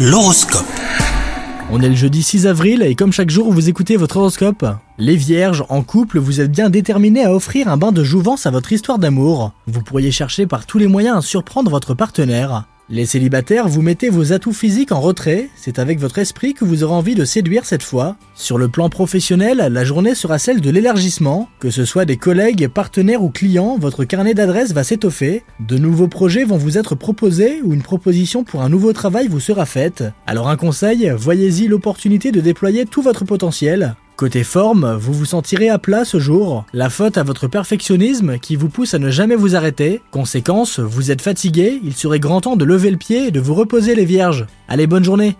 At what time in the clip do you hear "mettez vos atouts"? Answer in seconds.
13.82-14.54